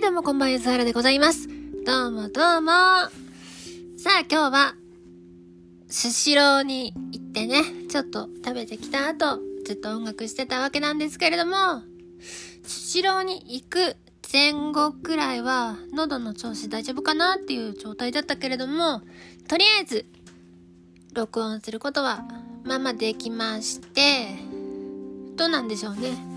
[0.00, 1.46] い、どうもこんばんは、ゆずはらでございます。
[1.84, 2.70] どうもどうも。
[3.98, 4.74] さあ、今日は、
[5.88, 11.82] スシローに行ってね、ちょっと食べてきた後、ずっと音楽してたわけなんですけれども、
[12.62, 13.96] スシローに行く
[14.32, 19.02] 前後くらいは、喉の調子大丈夫かなっていう状態だったけれども、
[19.48, 20.06] とりあえず、
[21.12, 22.24] 録音することは、
[22.64, 24.34] まあまあできまして、
[25.36, 26.29] どうなんでしょうね。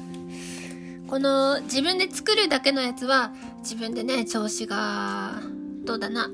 [1.07, 5.41] この自分で作るだけのやつは自分でね調子が
[5.83, 6.29] どうだな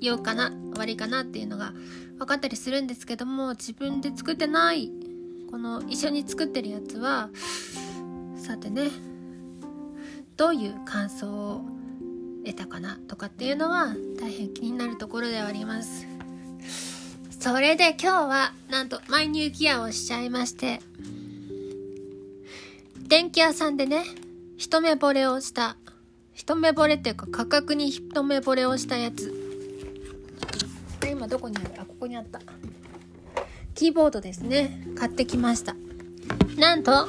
[0.00, 1.72] 良かな悪いかなっていうのが
[2.18, 4.90] 分かったりするんですけども自分で作ってない
[5.50, 7.30] この一緒に作ってるやつは
[8.36, 8.90] さてね
[10.36, 11.64] どういう感想を
[12.44, 16.06] 得たかなとかっていうのは大変気になるところではあります。
[17.40, 20.80] それで今日はなんとマイニューギアをしちゃいまして
[23.10, 24.04] 電気屋さんでね、
[24.56, 25.76] 一目惚れをした、
[26.32, 29.34] 一目惚れっていうか価格に一目惚れをしたやつ。
[31.10, 31.70] 今どこにある？
[31.76, 32.40] あ、ここにあった。
[33.74, 34.86] キーボードですね。
[34.96, 35.74] 買ってきました。
[36.56, 37.08] なんと、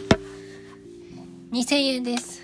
[1.51, 2.41] 2000円です。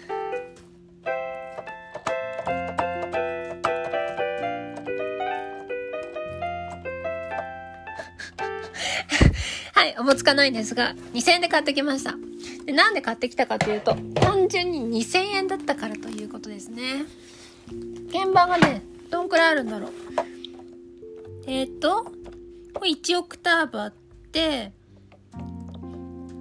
[9.74, 12.14] はい、おぼつかないんですが、2000円で買ってきました。
[12.68, 17.06] でなんで買ってきたかというと単純に2000円だったからということですね。
[18.12, 19.92] 鍵盤がねどんくらいあるんだろう。
[21.48, 22.04] えっ、ー、と
[22.74, 23.94] これ1オクターブあっ
[24.34, 24.74] て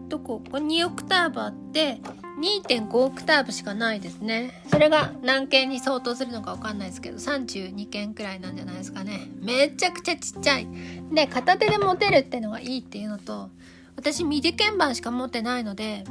[0.08, 0.42] どこ？
[0.50, 2.00] これ2オクターブあって
[2.40, 4.64] 2.5オクターブしかないですね。
[4.68, 9.28] それが何件に相当するのかわかんないですけど32件くらいなんじゃないですかね。
[9.40, 10.66] めちゃくちゃちっちゃい。
[11.12, 13.48] で片手で持てるってのがいいっていうのと
[13.96, 16.04] 私 MIDI 鍵盤しか持ってないので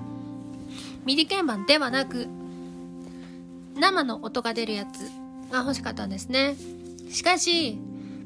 [1.05, 2.27] MIDI 鍵盤ではなく
[3.75, 4.99] 生の音が出るやつ
[5.52, 6.55] が欲しかったんですね。
[7.11, 7.77] しかし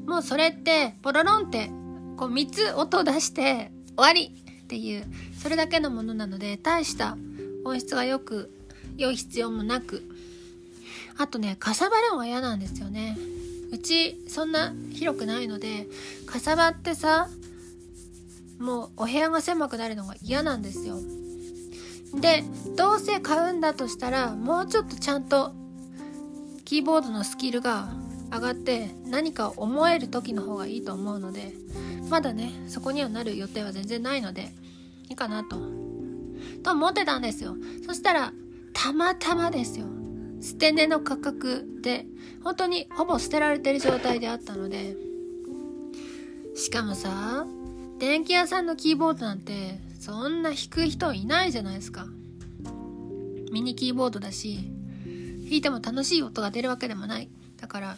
[0.06, 1.70] もうそれってポロロンって
[2.16, 5.04] こう3つ音を出して終わりっていう
[5.38, 7.16] それだけのものなので大した
[7.64, 8.50] 音質がよく
[8.96, 10.02] 良い必要もなく。
[11.18, 13.18] あとねかさばるのが嫌なんですよね。
[13.72, 15.86] うちそんな広くないので
[16.26, 17.28] かさばってさ
[18.60, 20.98] もうお部屋が狭くなるのが嫌なんですよ。
[22.14, 22.44] で
[22.76, 25.52] どうせ買うんだとしたらもうちょっとちゃんと
[26.64, 27.88] キーボードのスキルが
[28.32, 31.52] 上がって何か思える時の方がいいと思うので
[32.10, 34.52] まだねそこにはなる予定は全然ないので
[35.08, 35.56] いいかなと。
[36.62, 37.56] と思ってたんですよ。
[37.86, 38.32] そしたら
[38.72, 39.86] たまたまですよ。
[40.42, 42.06] 捨て値の価格で
[42.42, 44.96] 本当にほぼ捨てられてる状態であったので。
[46.54, 47.46] しかもさ
[48.00, 52.06] 電気屋さんのキーボードなんてそんな弾く人いないじゃないですか。
[53.52, 54.70] ミニキーボードだし
[55.04, 57.28] 弾いても楽しい音が出るわけでもない。
[57.58, 57.96] だから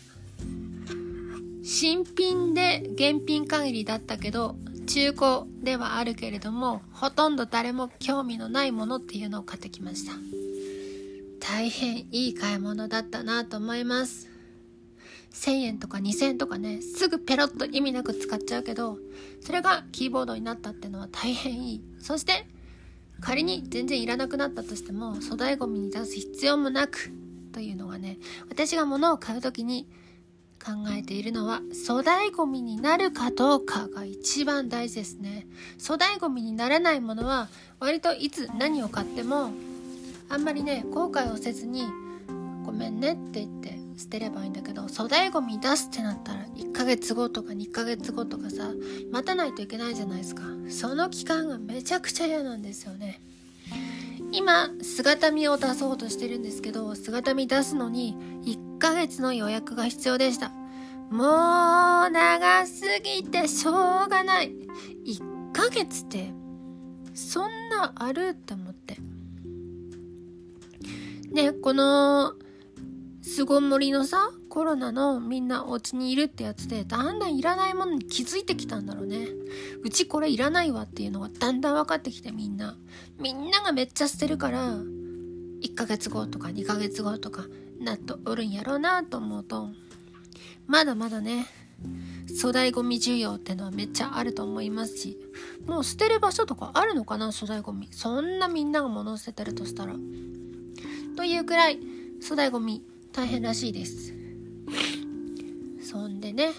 [1.62, 4.56] 新品で現品限りだったけど
[4.88, 10.14] 中古ではあるけれどもほとんど誰も興味のないものっていうのを買ってきました。
[11.38, 14.31] 大変いい買い物だったなと思います。
[15.32, 18.98] 1000円とか2000円とかねすぐペロッと意味なく使っちゃうけど
[19.40, 21.82] それがキーボードになったってのは大変いい。
[22.00, 22.46] そして
[23.20, 27.12] 仮に全然いらなくなったとしても粗大ごみに出す必要もなく
[27.52, 29.88] というのがね私が物を買う時に
[30.64, 35.46] 考えているのは粗大ごみになるかどうかが一番大事ですね。
[35.80, 37.48] 粗大ごみにならないものは
[37.80, 39.50] 割といつ何を買っても
[40.28, 41.86] あんまりね後悔をせずに
[42.64, 48.72] ごめんねって言って捨てればいいんだけど粗大ごみ出すってなったら1ヶ月後とか2ヶ月後とかさ
[49.10, 50.42] 待たないといけないじゃないですか。
[50.68, 53.20] その期間がめちゃくちゃ嫌なんですよね。
[54.32, 60.50] 今姿見を出そうとしてるんですけど姿見出すのに1ヶ月の予約が必要でした。
[61.10, 63.70] もう長すぎてしょ
[64.06, 64.52] うがない。
[65.06, 66.32] 1ヶ月って
[67.14, 68.96] そんなあるって思って。
[71.30, 72.34] ねこの
[73.34, 79.26] 巣ごもりのさコロナのみんなお家にいるってやつでだんだんいらないものに気づいてきたんだろうね。
[79.82, 82.76] うちこれいらないわっていうのがだんだん分かってきてみんな。
[83.18, 87.46] みんながめっちゃ捨てるから1ヶ月後とか2ヶ月後とか
[87.80, 89.70] なっとおるんやろうなと思うと。
[90.66, 91.46] まだまだね
[92.38, 95.18] 粗大ごみ需要ってのはめっちゃあると思いますし
[95.66, 99.94] もう捨てる場所とかあるのかな粗大ごみそんなみんなが物を捨ててるとしたら。
[101.16, 101.78] というくらい
[102.22, 104.14] 粗大ごみ大変らしいです。
[105.82, 106.52] そんでね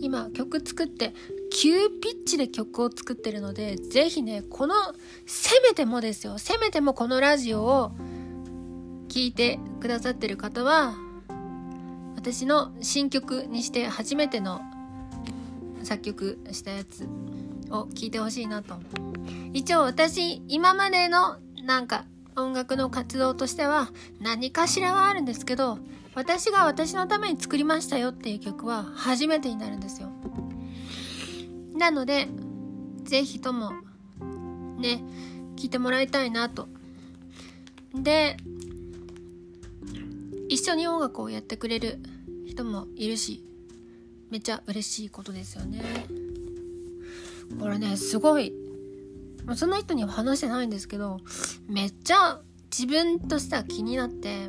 [0.00, 1.14] 今曲作って
[1.52, 4.74] 急ピッチで曲を作ってるのでぜひねこの
[5.26, 6.38] せめてもですよ。
[6.38, 7.92] せめてもこのラジオを
[9.08, 10.94] 聞いてくださってる方は
[12.16, 14.60] 私の新曲にして初めての
[15.84, 17.06] 作曲したやつ
[17.70, 18.74] を聴いてほしいなと。
[19.52, 22.06] 一応私今までのなんか
[22.36, 23.90] 音楽の活動としては
[24.20, 25.78] 何かしらはあるんですけど
[26.14, 30.08] 私が私のために作りましたよっていう曲は初めてになるんですよ。
[31.76, 32.28] なので
[33.02, 33.72] 是非とも
[34.78, 35.02] ね
[35.56, 36.68] 聞いてもらいたいなと。
[37.94, 38.36] で
[40.48, 41.98] 一緒に音楽をやってくれる
[42.46, 43.42] 人もいるし
[44.30, 45.82] めっちゃ嬉しいことですよね。
[47.60, 48.52] これねすごい
[49.54, 51.18] その人には話してないんですけど
[51.68, 54.48] めっちゃ自分としては気になって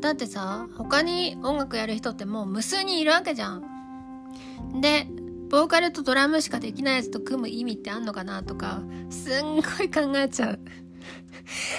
[0.00, 4.80] だってさ他に音楽やる人ってもう無数にいるわけじゃん。
[4.80, 5.06] で
[5.48, 10.60] ボーカルとドラムしかできないやつと組む意味ってあんのかなとかすんごい考えちゃう。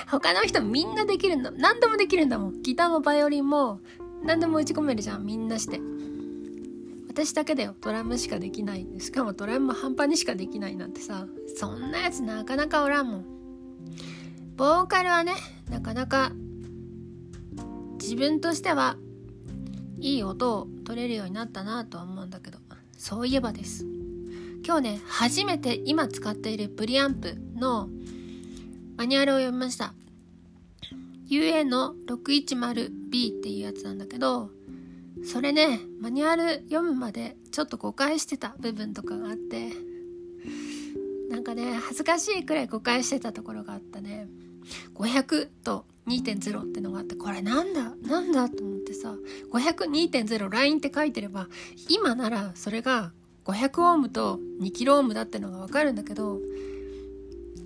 [0.09, 1.51] 他の人みんなできるんだ。
[1.51, 2.61] 何でもできるんだもん。
[2.61, 3.79] ギターもバイオリンも
[4.23, 5.81] 何でも打ち込めるじゃんみんなして。
[7.13, 7.75] 私だけだよ。
[7.79, 8.87] ドラムしかできない。
[8.99, 11.27] しかもドラムも半端にしかできないなんてさ。
[11.55, 13.25] そんなやつなかなかおらんもん。
[14.55, 15.33] ボーカルはね
[15.69, 16.31] なかなか
[18.01, 18.97] 自分としては
[19.99, 22.59] いい音を取れるようになったなとは思うんだけど。
[22.97, 23.85] そういえばです。
[24.65, 27.89] 今日ね初めて今使っているプリアンプの
[28.95, 29.93] マニュアルを読みました。
[31.29, 34.51] UA の 610B っていうやつなんだけど
[35.25, 39.69] それねマニュアル読むまでちょっと誤解してた部分とかがあって
[41.29, 44.27] なんかね恥ずかしいくらい誤解してたところがあったね。
[44.95, 47.95] 500と2.0ってのがあってこれなんだ？
[48.01, 49.15] なんだと思ってさ
[49.51, 51.47] 502.0 LINE って書いてれば
[51.89, 53.11] 今ならそれが
[53.45, 56.39] 500オームと2キロオームだってのがわかるんだけど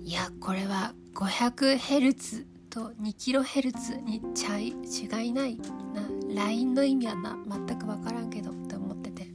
[0.04, 5.56] いやこれは 500Hz と 2kHz にちゃい違いない
[5.94, 6.07] な。
[6.34, 9.28] LINE の意味はな全く分からんけどって思ってて。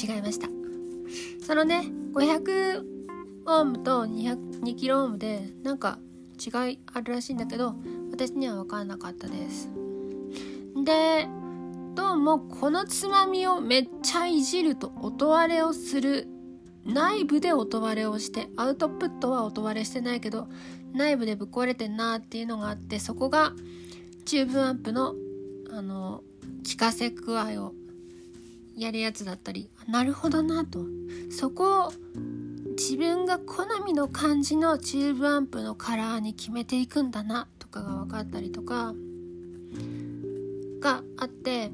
[0.00, 0.48] 違いました。
[1.44, 2.82] そのね500
[3.46, 5.98] オームと2キロオームでなんか
[6.38, 7.74] 違いあるらしいんだけど
[8.12, 9.70] 私には分からなかったです。
[10.84, 11.26] で
[11.94, 16.28] どうもこのつまみをめっちゃいじると音割れをする
[16.84, 20.48] 内部で音割れをしてアウトプットは音割れしてないけど
[20.92, 23.52] 内部でぶっ壊れてんなっていうのがあってそこが
[24.28, 25.14] チューブアンプの
[25.70, 26.22] あの
[26.62, 27.72] 聞かせ具合を
[28.76, 30.84] やるやつだったりなるほどなと。
[31.30, 31.92] そこを
[32.76, 38.92] 自分が好みの感じのチューブアンプのカラーに決めていくんだなとかが分かったりとか
[40.82, 41.70] があって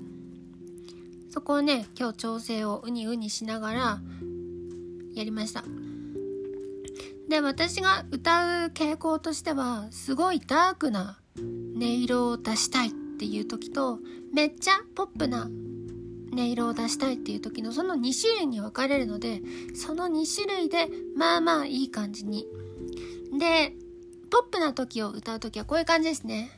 [1.30, 3.98] そこをね今日調整をウニウニしながら
[5.12, 5.64] やりました。
[7.28, 11.18] で私が歌う傾向としてはすごいダークな
[11.74, 13.98] 音色を出したいっていう時と
[14.32, 15.48] めっちゃポップな
[16.32, 19.42] 音色を出したいっていう時のその2種類に分かれるので
[19.74, 22.46] その2種類でまあまあいい感じに
[23.38, 23.72] で
[24.30, 26.50] ポップな時を歌う時はこういう感じですね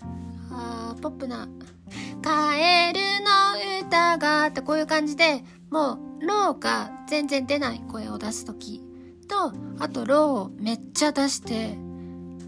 [0.50, 1.48] あーポップな
[2.22, 8.82] 「カエルの歌が」ってこういう感じでもうローが全然出ない声を出す時
[9.28, 11.78] とあとローをめっちゃ出して「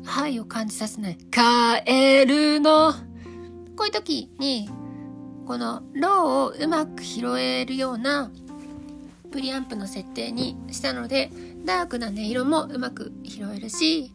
[0.08, 2.94] はい」を感じさせない「カエルの」
[3.76, 4.68] こういう時に
[5.46, 8.30] このローをうまく拾えるような
[9.30, 11.30] プリアンプの設定にしたので
[11.64, 14.12] ダークな音色もうまく拾えるし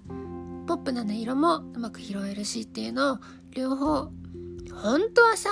[0.67, 3.17] ポップな音色もうまく拾えるしっていうのを
[3.51, 4.11] 両方
[4.73, 5.49] 本当はさ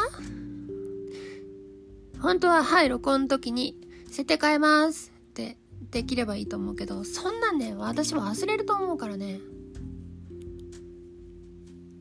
[2.20, 5.58] 本当ははい録音の時に設定変えますって
[5.92, 9.40] できればいいと思うけどそんなんね私は忘れると思うからね。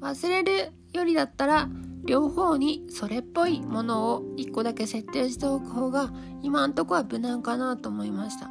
[0.01, 1.69] 忘れるよりだったら
[2.05, 6.11] 両方にそれっぽいものを1個だけ設定しておく方が
[6.43, 8.49] 今んとこは無難かなと思いました。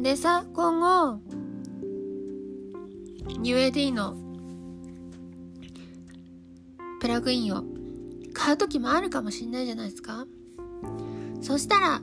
[0.00, 1.20] でさ今後
[3.42, 4.16] UAD の
[7.00, 7.64] プラグインを
[8.32, 10.26] 買う時もあるかもしんないじゃないですか。
[11.40, 12.00] そしたら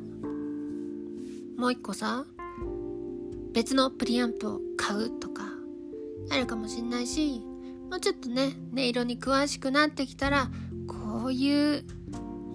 [1.58, 2.26] もう一個さ
[3.54, 5.44] 別のプリアンプを買うとか
[6.30, 7.42] あるかもしんないし
[7.90, 10.50] もうちょっとね音色に詳しくなってきたら
[10.88, 11.84] こういう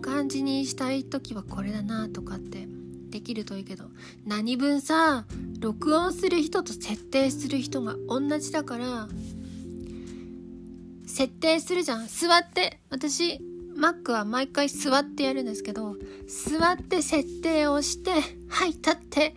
[0.00, 2.69] 感じにしたい時はこれだなとかって
[3.11, 3.85] できるといいけど
[4.26, 5.25] 何分さ
[5.59, 9.09] 録音する人と設定する人が同じだから
[11.07, 12.09] 設定するじゃん。
[12.09, 13.41] 座って私
[13.76, 18.11] Mac は毎回座ってやるんですけど座って設定をして
[18.49, 19.35] はい立って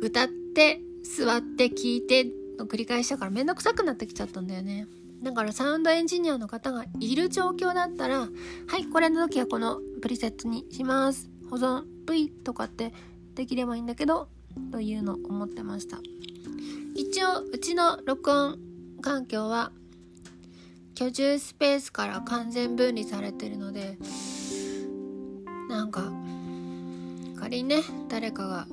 [0.00, 0.80] 歌って
[1.16, 2.26] 座って聞いて
[2.60, 4.86] の繰り返しだからめんどくさくなってきちゃったんだよね。
[5.22, 8.28] だからサウンドエンジニアの方がいる状況だったらは
[8.78, 11.28] いこれの時はこのプリセットにします。
[11.50, 12.92] 保存 V とかって
[13.34, 14.28] できればいいんだけど
[14.70, 15.98] というのを思ってました。
[16.94, 18.58] 一応うちの録音
[19.00, 19.72] 環境は
[20.94, 23.96] 居住スペースから完全分離されてるので
[25.68, 26.12] なんか
[27.38, 28.66] 仮にね誰かが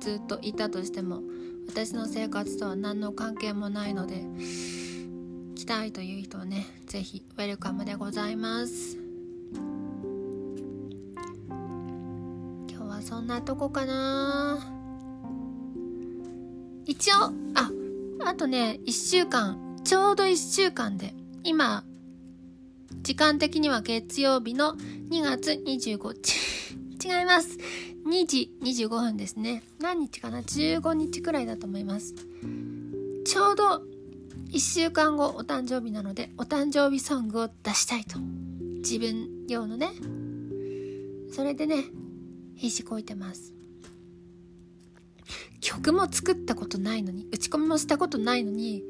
[0.00, 1.20] ずっといたとしても
[1.68, 4.24] 私の生活とは何の関係もないので
[5.54, 8.98] 来たいという人はね是非ウェルカムでございます。
[12.68, 14.58] 今日はそんなとこかな。
[16.86, 17.16] 一応
[17.54, 17.70] あ
[18.24, 21.84] あとね1週間ちょうど1週間で今
[23.02, 24.74] 時間的には月曜日の
[25.10, 26.34] 2月25日
[27.06, 27.58] 違います。
[28.06, 29.64] 2時25分ですね。
[29.80, 32.14] 何日かな？15日くらいだと思います。
[33.24, 33.82] ちょうど
[34.52, 38.20] 1週間後お誕生日なのでお誕生日ソングを出したいと。
[38.76, 39.90] 自分用のね。
[41.32, 41.84] それでね
[42.54, 43.52] 必死こいてます。
[45.60, 48.84] 曲も作ったことないのに打ち込みもしたことないのに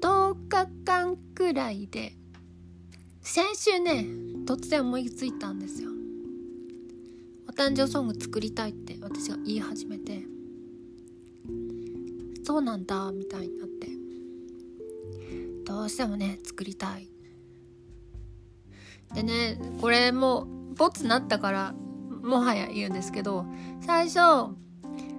[0.00, 2.14] 10日間くらいで
[3.20, 4.06] 先週ね
[4.46, 5.90] 突然思いついたんですよ。
[7.56, 10.22] 誕生ソング作りたいって私が言い始めて
[12.44, 13.88] そうなんだみたいになって。
[15.64, 17.08] どうしてもね作りたい。
[19.14, 21.74] でねこれもうボツなったから
[22.22, 23.46] もはや言うんですけど
[23.80, 24.54] 最初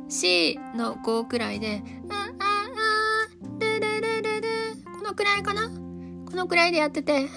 [0.08, 2.70] C の5くらいで「ああ
[3.20, 3.29] あ
[3.60, 4.48] ルルルルル」
[4.98, 5.67] このくらいかな？
[5.67, 7.27] このくらいでやってて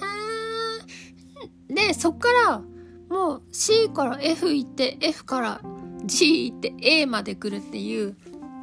[1.69, 2.63] 「でそっから
[3.11, 5.61] もう C から F 行って F から
[6.05, 8.17] G 行って A まで来るっていう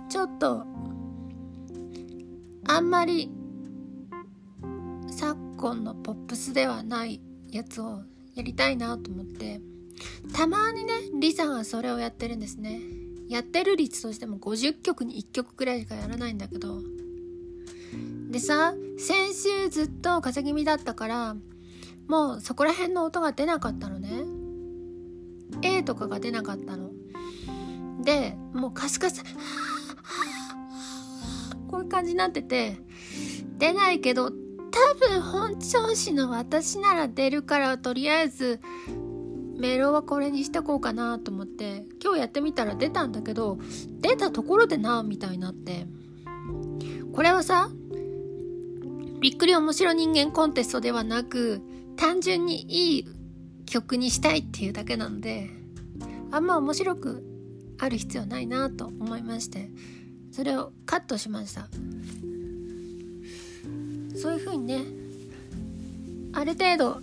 [0.09, 0.65] ちょっと
[2.65, 3.29] あんまり
[5.09, 8.01] 昨今のポップスではないやつを
[8.35, 9.59] やりたいなと思って
[10.33, 12.79] たまにねリサがそれをやってるんですね。
[13.27, 16.81] やってる率としても50曲に1曲くらいしかやらないんだけど。
[18.29, 21.35] でさ先週ずっと風邪気味だったから
[22.07, 24.36] もうそこら辺の音が出なかったのね。
[25.61, 26.91] A とかが出なかったの。
[28.03, 29.23] で、もうカスカス、
[31.67, 32.77] こういう感じになってて、
[33.57, 38.59] 出ないけど、多分本調子の私なら出るからとりあえず
[39.57, 43.57] メロはこれにしとこうかなと思って今日やってみたら出たんだけど
[44.01, 45.87] 出たところでなみたいになって。
[47.17, 47.71] これはさ
[49.19, 51.63] びっくり面白人間コンテストではなく
[51.95, 53.05] 単純にいい
[53.67, 55.49] 曲にしたいっていうだけなので
[56.31, 57.23] あんま面白く
[57.77, 59.69] ある必要ないなと思いまして
[60.31, 61.67] それをカットしました。
[64.19, 64.81] そういう風にね
[66.33, 67.01] ある程度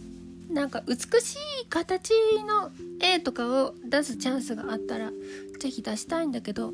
[0.51, 2.13] なんか美しい形
[2.47, 5.11] の絵とかを出すチャンスがあったら
[5.59, 6.73] 是非出したいんだけど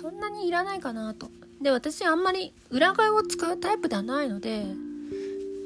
[0.00, 1.30] そんなにいらないかなと。
[1.60, 4.64] で私あんまり裏側を使うタイプではないので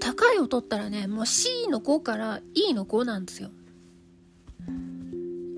[0.01, 3.51] 高い音ったらねもう C の5から E の5なんですよ。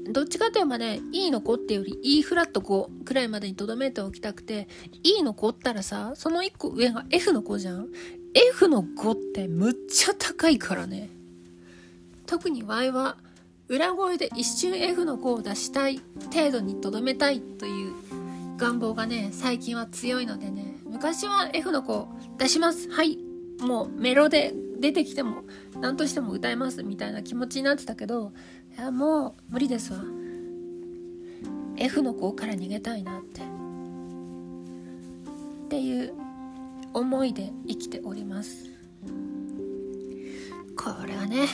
[0.09, 4.69] どっちかといえばね E の5ってより E フラット5くらいまでにとどめておきたくて
[5.03, 7.89] E の5ったらさその1個上が F の5じゃん
[8.35, 11.09] ？F の5ってむっちゃ高いからね。
[12.27, 13.17] 特に Y は
[13.69, 16.01] 裏声で一瞬 F の5を出したい
[16.33, 17.93] 程度にとどめたいという
[18.57, 20.77] 願望がね最近は強いのでね。
[20.85, 22.09] 昔は F の子
[22.39, 22.91] 出します。
[22.91, 23.19] はい。
[23.61, 25.43] もうメロで出てきても
[25.81, 28.33] 何としても歌えますみたいな気持ちになってたけど
[28.77, 30.01] いやもう無理ですわ。
[31.79, 33.43] F の子から逃げたいなって。
[35.67, 36.15] っていう
[36.95, 38.71] 思いで生きております。
[40.77, 41.49] これはね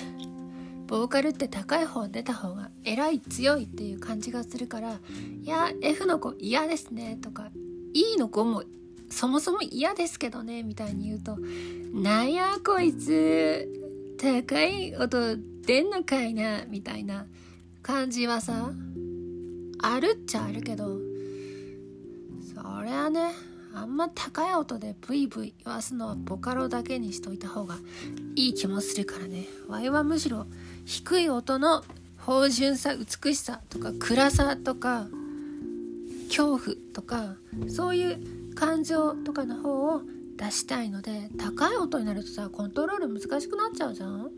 [0.86, 5.00] ボーカルって高い方出た方が偉い強いっていう感じがするから
[5.42, 7.50] いや F の子嫌ですねとか
[7.94, 8.62] E の子も
[9.12, 11.36] そもそも嫌ですけどねみたいに言うと
[11.92, 13.68] なんやこいつ
[14.18, 17.26] 高い音出んのかいなみたいな
[17.82, 18.72] 感じはさ
[19.82, 20.98] あるっちゃあるけど
[22.54, 23.32] そりゃね
[23.74, 27.76] あんま高い音でブイブイ言わすのはボカロだけにしといた方が
[28.34, 29.46] いい気もするからね。
[29.66, 30.46] ワイはむしろ
[30.84, 31.82] 低い音の
[32.18, 35.06] 芳醇さ美しさとか暗さとか
[36.28, 37.36] 恐怖とか
[37.68, 40.02] そういう感情とかの方を
[40.36, 44.30] 出したいので高い音になるとさコントロール難しくなっちゃうじゃん？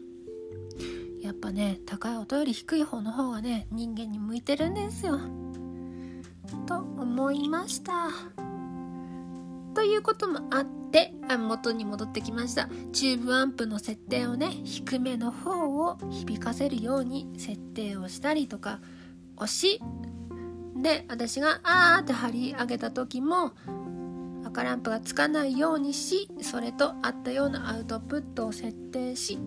[1.21, 5.21] やっぱね高い音より低い方の方がね人間に向いてるんですよ。
[6.65, 8.09] と思いました。
[9.75, 12.71] ということもあって元に戻ってきました。
[12.95, 18.81] チューブアンプの設定をね低めの方を響かせるように設定をしたりとか
[19.37, 19.83] 押し。
[20.77, 23.53] で私があーって張り上げた時も
[24.45, 29.39] 赤ランプがつかないようにしそれと合ったようなアウトプットを設定し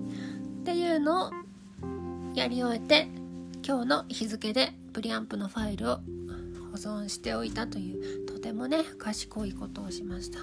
[0.61, 1.31] っていうのを
[2.33, 3.07] やり終えて
[3.65, 6.01] 今日の日付でプリアンプのファイルを保
[6.73, 10.39] 存しておいたというとてもね賢いことをしました。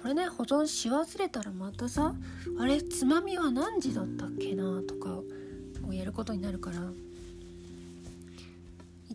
[0.00, 2.14] これね保存し忘れたらまたさ
[2.58, 5.20] あれつまみは何時だったっけなとか
[5.86, 6.78] をやることになるから。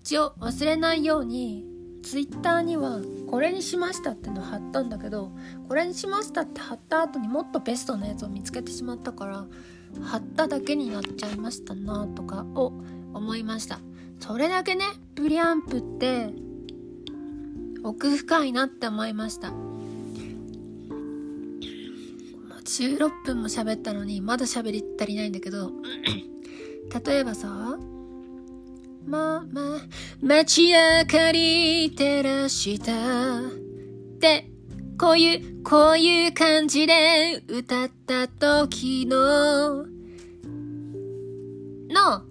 [0.08, 1.66] 一応忘れないように
[2.08, 5.34] ツイッターにはこれにしましたっての貼ったんだけど
[5.68, 9.46] これにしましたって貼った後にもっとベストなやつを見つけてしまったから
[10.04, 12.72] 貼っただけになっちゃいましたなとかを
[13.14, 13.82] 思いました。
[14.22, 14.86] それだけね
[15.16, 16.30] プリアンプって
[17.84, 19.52] 奥深いなって思いました。
[22.64, 25.72] 16分も喋ったのにまだ喋り足りないんだけど
[27.06, 27.78] 例えばさ
[29.08, 29.80] まあま
[30.22, 33.40] 街明かり照らした。
[33.40, 34.50] って
[35.00, 39.86] こういうこういう感じで歌った時の
[41.90, 42.24] の、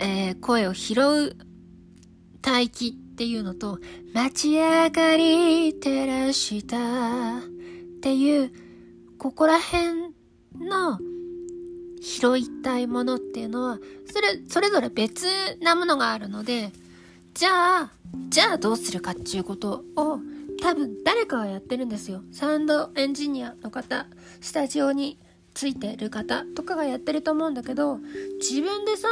[0.00, 1.36] えー、声を拾う
[2.44, 3.78] 待機っていうのと
[4.12, 7.40] 街明かり照らしたっ
[8.02, 8.52] ていう
[9.18, 10.14] ここら辺
[10.58, 10.98] の
[12.00, 13.78] 拾いたいものっていうのは、
[14.12, 15.26] それ、それぞれ別
[15.60, 16.72] なものがあるので、
[17.34, 17.90] じゃあ、
[18.28, 20.20] じゃあどうするかっていうことを、
[20.62, 22.22] 多分誰かがやってるんですよ。
[22.32, 24.06] サウンドエンジニアの方、
[24.40, 25.18] スタジオに
[25.54, 27.98] ついてる方とかがやってると思うんだけど、
[28.40, 29.08] 自分でさ、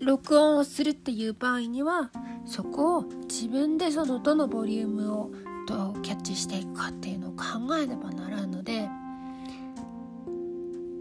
[0.00, 2.10] 録音をするっていう場合には、
[2.46, 5.30] そこを自分でそのどのボリュームを
[5.66, 8.88] どうキャッチしていくかっていうのを考えねばならんので、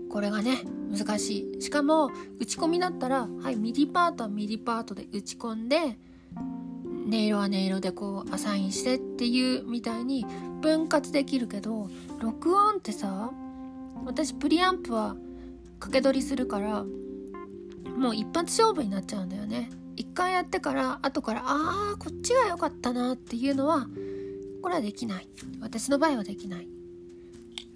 [0.09, 1.61] これがね難しい。
[1.61, 5.97] しかも打ち込みだったらはい MIDI パートは MIDI パートで打ち込んで
[7.07, 10.25] 音色は音色でこうアサインしてっていうみたいに
[10.61, 13.31] 分割できるけど録音ってさ
[14.05, 15.15] 私プリアンプは
[15.79, 16.83] 掛け録りするから
[17.97, 19.69] もう一発勝負になっちゃうんだよね。
[19.95, 23.87] 一回やってから後からあーこっちが良かったなっていうのは
[24.61, 25.27] これはできない。
[25.59, 26.67] 私の場合はできない。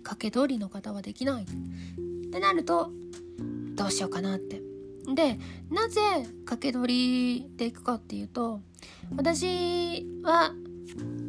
[0.04, 1.46] 掛け取りの方はできない。
[2.34, 2.89] ってなると
[3.76, 4.60] どうしようかなって。
[5.13, 5.38] で
[5.69, 6.02] なぜ
[6.46, 8.62] 掛け取りでいくかっていうと
[9.17, 10.54] 私は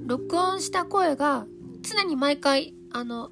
[0.07, 1.45] 録音した声が
[1.83, 3.31] 常に毎回あの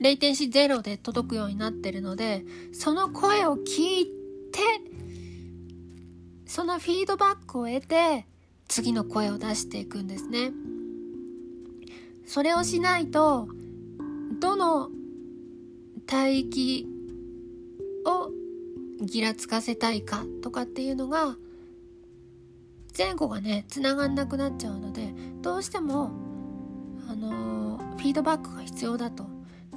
[0.00, 4.06] レイテンシーゼロで届くようになってるのでその声を聞い
[4.52, 4.60] て
[6.44, 8.26] そのフィードバックを得て
[8.66, 10.50] 次の声を出していくんですね。
[12.26, 13.46] それをしないと
[14.40, 14.90] どの
[16.12, 16.88] 帯域
[18.04, 18.30] を
[19.04, 21.36] ギラつかせたいかとかっていうのが
[22.96, 26.12] 前後がねつながんなくなっちゃうのでどうしても
[27.08, 29.26] あの、フィードバックが必要だと。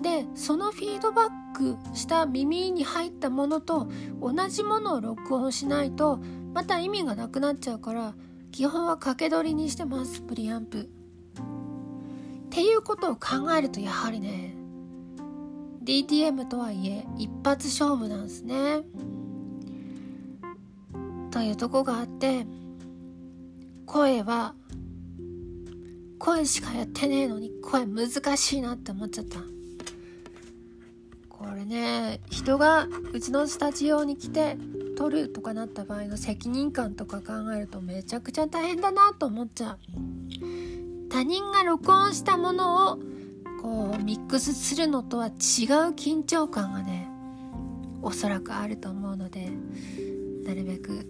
[0.02, 3.90] でそのフィードバックした耳に入ったものと
[4.22, 6.22] 同じものを録音しないと
[6.54, 8.16] また意味がなくなっちゃうから
[8.54, 10.84] 基本は掛け取りにしてますプリアンプ。
[10.84, 10.86] っ
[12.50, 14.56] ていうことを考えるとやはりね
[15.90, 18.82] DTM とはいえ一発勝負なんですね。
[21.32, 22.46] というとこがあって
[23.88, 24.54] 声は
[26.20, 29.40] 声しかやってねえのに声難しいなって思っちゃった。
[31.28, 34.58] これね人がうちのスタジオに来て
[34.96, 39.80] 撮るとかなった場合の責任感とか考えるとめちゃくちゃ大変だなと思っちゃう。
[41.10, 43.00] 他人が録音したものを
[43.62, 45.34] こうミックスするのとは違う
[45.92, 47.10] 緊張感がね
[48.02, 49.50] おそらくあると思うので
[50.46, 51.06] なるべく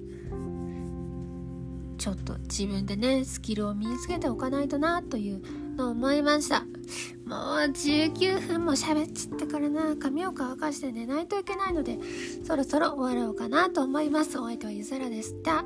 [2.00, 5.42] ちょっと自分でねスキルを身につけておかないとなという
[5.76, 6.62] のを思いました。
[7.26, 9.96] もう19分も喋っちゃったからな。
[9.98, 12.00] 髪を乾かして寝ないといけないので
[12.46, 14.40] そろそろ終わろうかなと思います。
[14.40, 15.66] お相手はゆずらでした。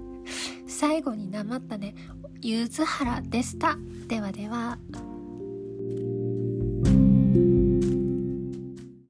[0.68, 1.94] 最後になまったね
[2.42, 3.78] ゆずはらでした。
[4.08, 4.78] ではでは。